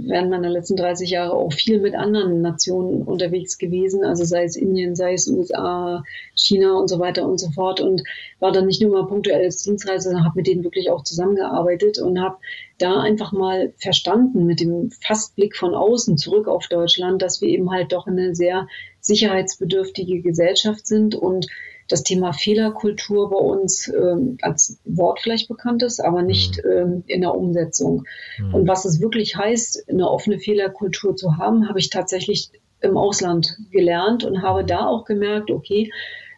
[0.08, 4.56] während meiner letzten 30 Jahre auch viel mit anderen Nationen unterwegs gewesen, also sei es
[4.56, 6.04] Indien, sei es USA,
[6.36, 8.04] China und so weiter und so fort und
[8.40, 12.00] war dann nicht nur mal punktuell als Dienstreise, sondern habe mit denen wirklich auch zusammengearbeitet
[12.00, 12.38] und habe
[12.78, 17.72] da einfach mal verstanden mit dem Fastblick von außen zurück auf Deutschland, dass wir eben
[17.72, 18.68] halt doch eine sehr
[19.00, 21.48] sicherheitsbedürftige Gesellschaft sind und
[21.88, 26.72] das Thema Fehlerkultur bei uns ähm, als Wort vielleicht bekannt ist, aber nicht mhm.
[26.72, 28.04] ähm, in der Umsetzung.
[28.40, 28.54] Mhm.
[28.54, 33.58] Und was es wirklich heißt, eine offene Fehlerkultur zu haben, habe ich tatsächlich im Ausland
[33.72, 35.92] gelernt und habe da auch gemerkt, okay,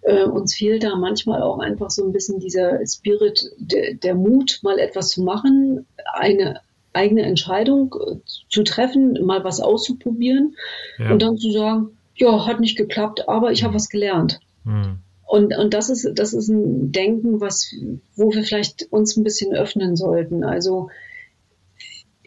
[0.04, 4.60] äh, uns fehlt da manchmal auch einfach so ein bisschen dieser Spirit, de, der Mut,
[4.64, 6.62] mal etwas zu machen, eine
[6.94, 8.16] eigene Entscheidung äh,
[8.50, 10.56] zu treffen, mal was auszuprobieren
[10.98, 11.12] ja.
[11.12, 14.40] und dann zu sagen, ja, hat nicht geklappt, aber ich habe was gelernt.
[14.64, 15.00] Mhm.
[15.30, 17.72] Und, und das ist, das ist ein Denken, was,
[18.16, 20.44] wo wir vielleicht uns ein bisschen öffnen sollten.
[20.44, 20.90] Also,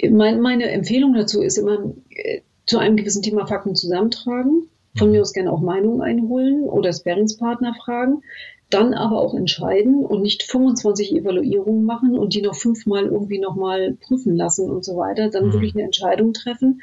[0.09, 5.21] mein, meine Empfehlung dazu ist immer, äh, zu einem gewissen Thema Fakten zusammentragen, von mir
[5.21, 8.23] aus gerne auch Meinungen einholen oder Sparingspartner fragen,
[8.71, 13.97] dann aber auch entscheiden und nicht 25 Evaluierungen machen und die noch fünfmal irgendwie nochmal
[14.01, 15.53] prüfen lassen und so weiter, dann mhm.
[15.55, 16.81] wirklich eine Entscheidung treffen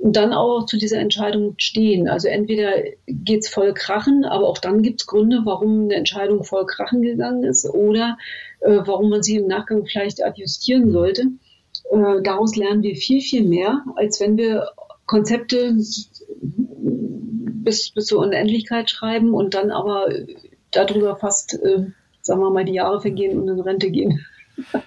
[0.00, 2.08] und dann auch zu dieser Entscheidung stehen.
[2.08, 2.72] Also entweder
[3.06, 7.68] geht's voll krachen, aber auch dann gibt's Gründe, warum eine Entscheidung voll krachen gegangen ist
[7.68, 8.16] oder
[8.60, 11.24] äh, warum man sie im Nachgang vielleicht adjustieren sollte.
[11.90, 14.70] Äh, daraus lernen wir viel, viel mehr, als wenn wir
[15.04, 20.08] Konzepte bis, bis zur Unendlichkeit schreiben und dann aber
[20.70, 21.88] darüber fast, äh,
[22.22, 24.24] sagen wir mal, die Jahre vergehen und in Rente gehen.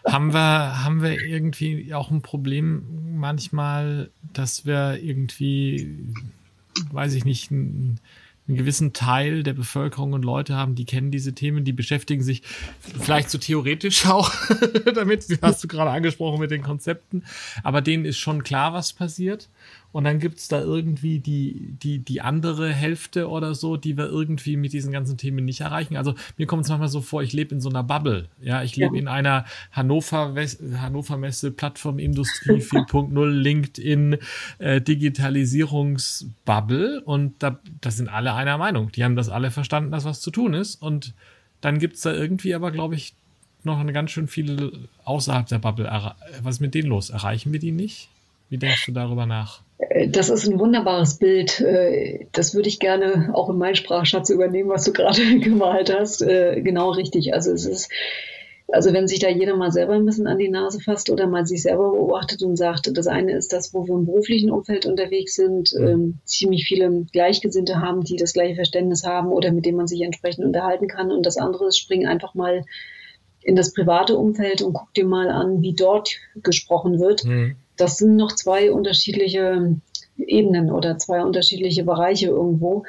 [0.06, 6.14] Haben wir, haben wir irgendwie auch ein Problem manchmal, dass wir irgendwie,
[6.92, 8.00] weiß ich nicht, ein,
[8.48, 12.42] einen gewissen Teil der Bevölkerung und Leute haben, die kennen diese Themen, die beschäftigen sich
[12.80, 14.32] vielleicht so theoretisch auch
[14.94, 17.24] damit, hast du gerade angesprochen mit den Konzepten,
[17.64, 19.50] aber denen ist schon klar, was passiert
[19.94, 24.58] und dann gibt's da irgendwie die, die, die andere Hälfte oder so, die wir irgendwie
[24.58, 25.98] mit diesen ganzen Themen nicht erreichen.
[25.98, 28.28] Also mir kommt es manchmal so vor, ich lebe in so einer Bubble.
[28.42, 29.02] Ja, ich lebe ja.
[29.02, 30.34] in einer Hannover,
[30.78, 34.18] Hannover Messe, Plattformindustrie 4.0, LinkedIn,
[34.58, 38.92] äh, Digitalisierungsbubble und da, da sind alle einer Meinung.
[38.94, 40.82] Die haben das alle verstanden, dass was zu tun ist.
[40.82, 41.14] Und
[41.62, 43.14] dann gibt's da irgendwie aber, glaube ich,
[43.64, 44.72] noch eine ganz schön viele
[45.06, 45.88] außerhalb der Bubble.
[46.42, 47.12] Was ist mit denen los?
[47.12, 48.10] Erreichen wir die nicht?
[48.50, 49.62] Wie denkst du darüber nach?
[50.10, 51.60] Das ist ein wunderbares Bild.
[51.62, 56.22] Äh, das würde ich gerne auch in meinen Sprachschatz übernehmen, was du gerade gemalt hast.
[56.22, 57.34] Äh, genau richtig.
[57.34, 57.90] Also es ist,
[58.68, 61.46] also wenn sich da jeder mal selber ein bisschen an die Nase fasst oder mal
[61.46, 65.36] sich selber beobachtet und sagt, das eine ist das, wo wir im beruflichen Umfeld unterwegs
[65.36, 69.88] sind, ähm, ziemlich viele Gleichgesinnte haben, die das gleiche Verständnis haben oder mit denen man
[69.88, 71.12] sich entsprechend unterhalten kann.
[71.12, 72.64] Und das andere ist, spring einfach mal
[73.42, 77.26] in das private Umfeld und guck dir mal an, wie dort gesprochen wird.
[77.26, 79.76] Mhm das sind noch zwei unterschiedliche
[80.18, 82.84] Ebenen oder zwei unterschiedliche Bereiche irgendwo.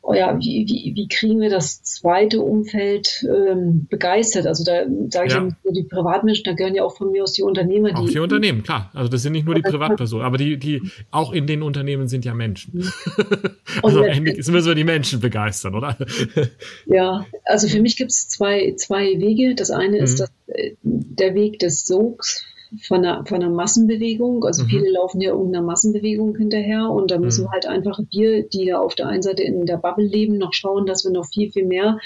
[0.00, 4.46] Oh ja, wie, wie, wie kriegen wir das zweite Umfeld ähm, begeistert?
[4.46, 5.44] Also da sage ich ja.
[5.44, 7.90] ja die Privatmenschen, da gehören ja auch von mir aus die Unternehmer.
[7.94, 8.90] Auch die, die Unternehmen, klar.
[8.94, 12.24] Also das sind nicht nur die Privatpersonen, aber die, die auch in den Unternehmen sind
[12.24, 12.78] ja Menschen.
[12.78, 12.92] Mhm.
[13.82, 15.98] also am Ende müssen wir die Menschen begeistern, oder?
[16.86, 19.56] ja, also für mich gibt es zwei, zwei Wege.
[19.56, 20.04] Das eine mhm.
[20.04, 22.46] ist das, äh, der Weg des Sogs
[22.82, 24.44] von einer, von einer Massenbewegung.
[24.44, 24.68] Also mhm.
[24.68, 27.46] viele laufen ja irgendeiner Massenbewegung hinterher und da müssen mhm.
[27.46, 30.52] wir halt einfach wir, die ja auf der einen Seite in der Bubble leben, noch
[30.52, 31.98] schauen, dass wir noch viel, viel mehr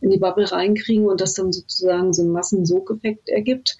[0.00, 3.78] in die Bubble reinkriegen und das dann sozusagen so einen Massensogeffekt ergibt.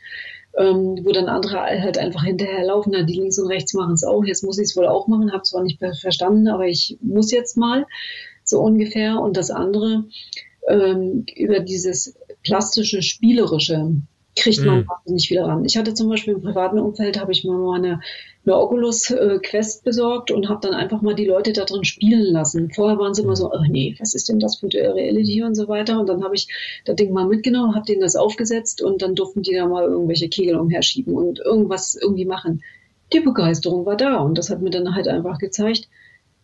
[0.58, 4.24] Ähm, wo dann andere halt einfach hinterherlaufen, na, die links und rechts machen es auch,
[4.24, 7.56] jetzt muss ich es wohl auch machen, habe zwar nicht verstanden, aber ich muss jetzt
[7.56, 7.86] mal,
[8.50, 9.18] so ungefähr.
[9.18, 10.04] Und das andere,
[10.68, 14.02] ähm, über dieses plastische, spielerische,
[14.36, 15.14] kriegt man mhm.
[15.14, 15.64] nicht wieder ran.
[15.64, 18.00] Ich hatte zum Beispiel im privaten Umfeld, habe ich mir mal eine,
[18.44, 22.32] eine Oculus äh, Quest besorgt und habe dann einfach mal die Leute da drin spielen
[22.32, 22.70] lassen.
[22.70, 25.54] Vorher waren sie immer so, oh nee, was ist denn das für eine Reality und
[25.54, 25.98] so weiter.
[25.98, 26.48] Und dann habe ich
[26.84, 30.28] das Ding mal mitgenommen, habe denen das aufgesetzt und dann durften die da mal irgendwelche
[30.28, 32.62] Kegel umherschieben und irgendwas irgendwie machen.
[33.12, 35.88] Die Begeisterung war da und das hat mir dann halt einfach gezeigt,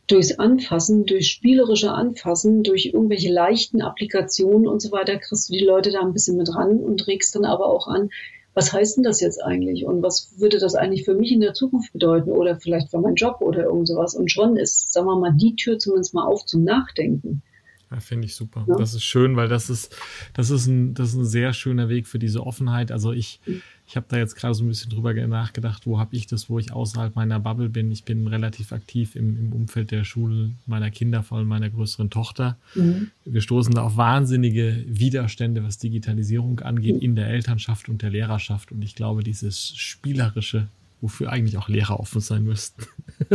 [0.07, 5.65] durchs Anfassen, durch spielerische Anfassen, durch irgendwelche leichten Applikationen und so weiter, kriegst du die
[5.65, 8.11] Leute da ein bisschen mit ran und regst dann aber auch an,
[8.55, 11.53] was heißt denn das jetzt eigentlich und was würde das eigentlich für mich in der
[11.53, 14.15] Zukunft bedeuten oder vielleicht für meinen Job oder irgend sowas.
[14.15, 17.43] Und schon ist, sagen wir mal, die Tür zumindest mal auf zum Nachdenken.
[17.91, 18.65] Ja, finde ich super.
[18.69, 18.77] Ja.
[18.77, 19.95] Das ist schön, weil das ist,
[20.35, 22.91] das ist ein, das ist ein sehr schöner Weg für diese Offenheit.
[22.91, 26.17] Also ich, mhm ich habe da jetzt gerade so ein bisschen drüber nachgedacht, wo habe
[26.17, 27.93] ich das, wo ich außerhalb meiner Bubble bin.
[27.93, 32.11] Ich bin relativ aktiv im, im Umfeld der Schule meiner Kinder, vor allem meiner größeren
[32.11, 32.59] Tochter.
[32.75, 33.13] Mhm.
[33.25, 38.73] Wir stoßen da auf wahnsinnige Widerstände, was Digitalisierung angeht, in der Elternschaft und der Lehrerschaft.
[38.73, 40.67] Und ich glaube, dieses spielerische
[41.07, 42.83] wofür eigentlich auch Lehrer offen sein müssten.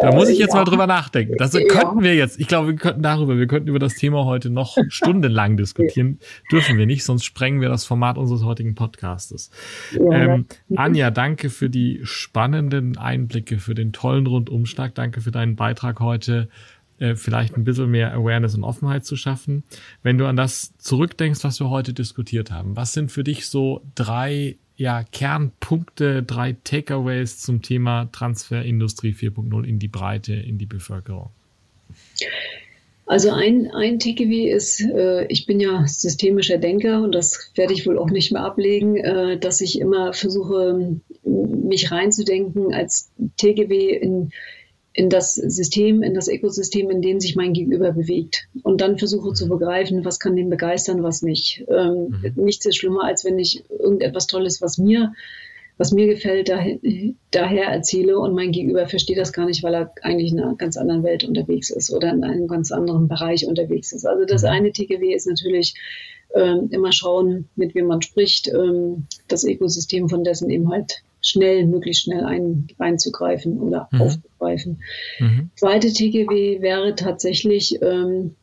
[0.00, 0.60] da muss ich jetzt ja.
[0.60, 1.34] mal drüber nachdenken.
[1.36, 1.60] Das ja.
[1.66, 4.78] könnten wir jetzt, ich glaube, wir könnten darüber, wir könnten über das Thema heute noch
[4.88, 6.20] stundenlang diskutieren.
[6.52, 9.50] Dürfen wir nicht, sonst sprengen wir das Format unseres heutigen Podcastes.
[9.92, 14.94] Ähm, Anja, danke für die spannenden Einblicke, für den tollen Rundumschlag.
[14.94, 16.48] Danke für deinen Beitrag heute
[17.00, 19.64] äh, vielleicht ein bisschen mehr Awareness und Offenheit zu schaffen.
[20.04, 23.82] Wenn du an das zurückdenkst, was wir heute diskutiert haben, was sind für dich so
[23.96, 31.30] drei ja, Kernpunkte, drei Takeaways zum Thema Transferindustrie 4.0 in die Breite, in die Bevölkerung?
[33.06, 37.86] Also ein, ein Takeaway ist, äh, ich bin ja systemischer Denker und das werde ich
[37.86, 44.30] wohl auch nicht mehr ablegen, äh, dass ich immer versuche, mich reinzudenken als Takeaway in
[44.96, 48.46] in das System, in das Ökosystem, in dem sich mein Gegenüber bewegt.
[48.62, 51.64] Und dann versuche zu begreifen, was kann den begeistern, was nicht.
[51.68, 52.44] Ähm, mhm.
[52.44, 55.12] Nichts ist schlimmer, als wenn ich irgendetwas Tolles, was mir,
[55.78, 56.78] was mir gefällt, daher,
[57.32, 60.76] daher erzähle und mein Gegenüber versteht das gar nicht, weil er eigentlich in einer ganz
[60.76, 64.06] anderen Welt unterwegs ist oder in einem ganz anderen Bereich unterwegs ist.
[64.06, 64.48] Also das mhm.
[64.48, 65.74] eine TKW ist natürlich
[66.36, 71.66] ähm, immer schauen, mit wem man spricht, ähm, das Ökosystem von dessen eben halt schnell,
[71.66, 74.00] möglichst schnell ein, einzugreifen oder mhm.
[74.00, 74.82] aufzugreifen.
[75.18, 75.50] Mhm.
[75.56, 78.36] Zweite TGW wäre tatsächlich ähm,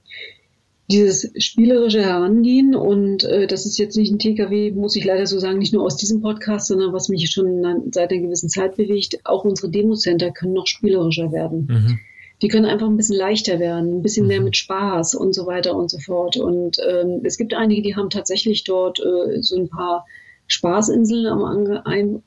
[0.92, 5.40] dieses spielerische Herangehen und äh, das ist jetzt nicht ein TKW, muss ich leider so
[5.40, 9.20] sagen, nicht nur aus diesem Podcast, sondern was mich schon seit einer gewissen Zeit bewegt,
[9.24, 11.68] auch unsere Democenter können noch spielerischer werden.
[11.70, 12.00] Mhm.
[12.42, 14.46] Die können einfach ein bisschen leichter werden, ein bisschen mehr mhm.
[14.46, 16.38] mit Spaß und so weiter und so fort.
[16.38, 20.06] Und ähm, es gibt einige, die haben tatsächlich dort äh, so ein paar
[20.52, 21.44] Spaßinseln am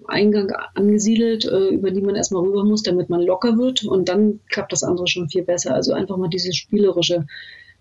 [0.06, 3.84] Eingang angesiedelt, äh, über die man erstmal rüber muss, damit man locker wird.
[3.84, 5.74] Und dann klappt das andere schon viel besser.
[5.74, 7.26] Also einfach mal dieses Spielerische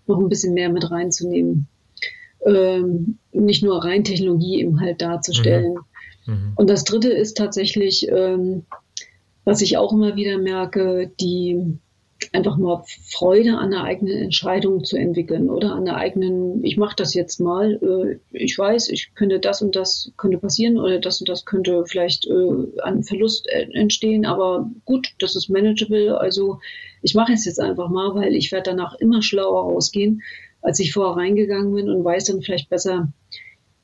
[0.06, 1.66] noch ein bisschen mehr mit reinzunehmen.
[2.44, 5.78] Ähm, nicht nur rein Technologie eben halt darzustellen.
[6.26, 6.34] Mhm.
[6.34, 6.52] Mhm.
[6.56, 8.64] Und das dritte ist tatsächlich, ähm,
[9.44, 11.78] was ich auch immer wieder merke, die
[12.32, 16.96] einfach mal Freude an der eigenen Entscheidung zu entwickeln oder an der eigenen, ich mache
[16.96, 21.20] das jetzt mal, äh, ich weiß, ich könnte das und das könnte passieren oder das
[21.20, 26.60] und das könnte vielleicht äh, an Verlust entstehen, aber gut, das ist manageable, also
[27.02, 30.22] ich mache es jetzt einfach mal, weil ich werde danach immer schlauer rausgehen,
[30.62, 33.12] als ich vorher reingegangen bin und weiß dann vielleicht besser,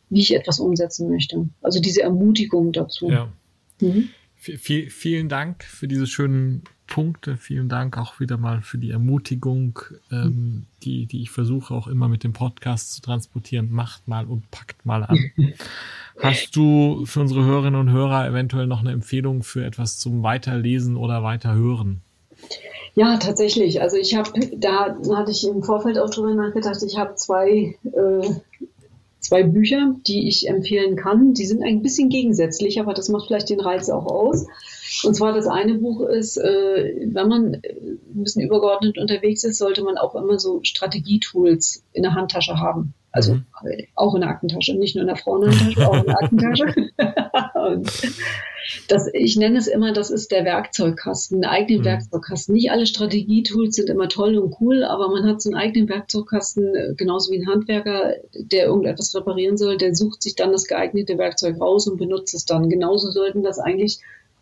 [0.09, 1.49] wie ich etwas umsetzen möchte.
[1.61, 3.11] Also diese Ermutigung dazu.
[3.11, 3.33] Ja.
[3.81, 4.09] Mhm.
[4.37, 7.39] Vielen Dank für diese schönen Punkte.
[7.39, 9.79] Vielen Dank auch wieder mal für die Ermutigung,
[10.13, 13.73] ähm, die, die ich versuche auch immer mit dem Podcast zu transportieren.
[13.73, 15.19] Macht mal und packt mal an.
[16.21, 20.97] Hast du für unsere Hörerinnen und Hörer eventuell noch eine Empfehlung für etwas zum Weiterlesen
[20.97, 22.03] oder Weiterhören?
[22.95, 23.81] Ja, tatsächlich.
[23.81, 28.31] Also ich habe, da hatte ich im Vorfeld auch drüber nachgedacht, ich habe zwei, äh,
[29.21, 31.35] zwei Bücher, die ich empfehlen kann.
[31.35, 34.47] Die sind ein bisschen gegensätzlich, aber das macht vielleicht den Reiz auch aus.
[35.05, 39.85] Und zwar das eine Buch ist, äh, wenn man ein bisschen übergeordnet unterwegs ist, sollte
[39.85, 42.95] man auch immer so Strategietools in der Handtasche haben.
[43.13, 43.45] Also mhm.
[43.95, 46.91] auch in der Aktentasche, nicht nur in der Frauenhandtasche, auch in der Aktentasche.
[48.89, 51.87] das, ich nenne es immer, das ist der Werkzeugkasten, einen eigenen mhm.
[51.87, 52.55] Werkzeugkasten.
[52.55, 56.75] Nicht alle Strategietools sind immer toll und cool, aber man hat so einen eigenen Werkzeugkasten,
[56.75, 61.19] äh, genauso wie ein Handwerker, der irgendetwas reparieren soll, der sucht sich dann das geeignete
[61.19, 62.69] Werkzeug raus und benutzt es dann.
[62.69, 64.01] Genauso sollten das eigentlich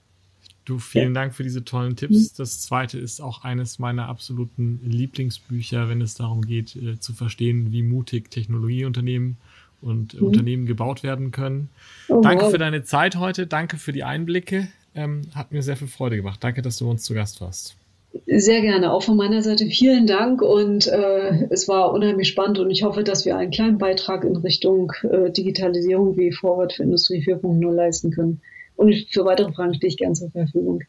[0.67, 2.33] Du, vielen Dank für diese tollen Tipps.
[2.33, 7.71] Das zweite ist auch eines meiner absoluten Lieblingsbücher, wenn es darum geht, äh, zu verstehen,
[7.71, 9.37] wie mutig Technologieunternehmen
[9.81, 10.27] und mhm.
[10.27, 11.69] Unternehmen gebaut werden können.
[12.09, 12.51] Oh, Danke wow.
[12.51, 13.47] für deine Zeit heute.
[13.47, 14.67] Danke für die Einblicke.
[14.93, 16.43] Ähm, hat mir sehr viel Freude gemacht.
[16.43, 17.77] Danke, dass du uns zu Gast warst.
[18.25, 22.71] Sehr gerne, auch von meiner Seite vielen Dank und äh, es war unheimlich spannend und
[22.71, 27.23] ich hoffe, dass wir einen kleinen Beitrag in Richtung äh, Digitalisierung wie Forward für Industrie
[27.23, 28.41] 4.0 leisten können.
[28.77, 30.83] Und für weitere Fragen stehe ich gern zur Verfügung.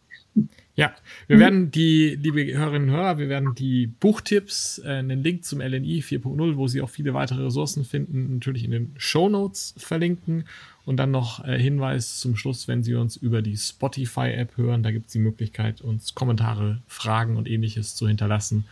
[0.76, 0.94] Ja,
[1.26, 1.40] wir mhm.
[1.40, 6.02] werden die, liebe Hörerinnen und Hörer, wir werden die Buchtipps, äh, einen Link zum LNI
[6.02, 10.44] 4.0, wo Sie auch viele weitere Ressourcen finden, natürlich in den Show Notes verlinken.
[10.84, 14.92] Und dann noch äh, Hinweis zum Schluss, wenn Sie uns über die Spotify-App hören, da
[14.92, 18.64] gibt es die Möglichkeit, uns Kommentare, Fragen und ähnliches zu hinterlassen.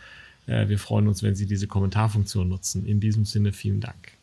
[0.45, 2.85] Äh, wir freuen uns, wenn Sie diese Kommentarfunktion nutzen.
[2.85, 4.13] In diesem Sinne vielen Dank.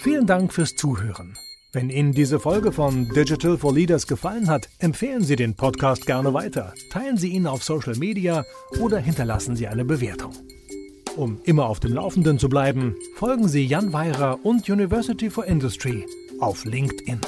[0.00, 1.34] Vielen Dank fürs Zuhören.
[1.78, 6.34] Wenn Ihnen diese Folge von Digital for Leaders gefallen hat, empfehlen Sie den Podcast gerne
[6.34, 8.44] weiter, teilen Sie ihn auf Social Media
[8.80, 10.32] oder hinterlassen Sie eine Bewertung.
[11.14, 16.04] Um immer auf dem Laufenden zu bleiben, folgen Sie Jan Weirer und University for Industry
[16.40, 17.20] auf LinkedIn.